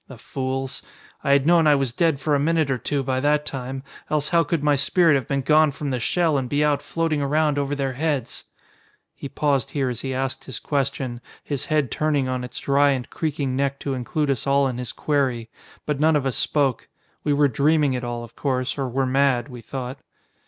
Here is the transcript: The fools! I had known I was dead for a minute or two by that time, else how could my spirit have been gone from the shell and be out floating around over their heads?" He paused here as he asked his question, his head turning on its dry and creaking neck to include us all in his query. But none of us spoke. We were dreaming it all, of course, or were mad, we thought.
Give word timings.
The 0.07 0.17
fools! 0.17 0.81
I 1.23 1.33
had 1.33 1.45
known 1.45 1.67
I 1.67 1.75
was 1.75 1.93
dead 1.93 2.19
for 2.19 2.33
a 2.33 2.39
minute 2.39 2.71
or 2.71 2.79
two 2.79 3.03
by 3.03 3.19
that 3.19 3.45
time, 3.45 3.83
else 4.09 4.29
how 4.29 4.43
could 4.43 4.63
my 4.63 4.75
spirit 4.75 5.13
have 5.13 5.27
been 5.27 5.43
gone 5.43 5.69
from 5.69 5.91
the 5.91 5.99
shell 5.99 6.39
and 6.39 6.49
be 6.49 6.63
out 6.65 6.81
floating 6.81 7.21
around 7.21 7.59
over 7.59 7.75
their 7.75 7.93
heads?" 7.93 8.43
He 9.13 9.29
paused 9.29 9.69
here 9.69 9.89
as 9.89 10.01
he 10.01 10.11
asked 10.11 10.45
his 10.45 10.59
question, 10.59 11.21
his 11.43 11.65
head 11.65 11.91
turning 11.91 12.27
on 12.27 12.43
its 12.43 12.57
dry 12.57 12.89
and 12.89 13.07
creaking 13.11 13.55
neck 13.55 13.77
to 13.81 13.93
include 13.93 14.31
us 14.31 14.47
all 14.47 14.67
in 14.67 14.79
his 14.79 14.91
query. 14.91 15.51
But 15.85 15.99
none 15.99 16.15
of 16.15 16.25
us 16.25 16.35
spoke. 16.35 16.87
We 17.23 17.33
were 17.33 17.47
dreaming 17.47 17.93
it 17.93 18.03
all, 18.03 18.23
of 18.23 18.35
course, 18.35 18.79
or 18.79 18.89
were 18.89 19.05
mad, 19.05 19.49
we 19.49 19.61
thought. 19.61 19.99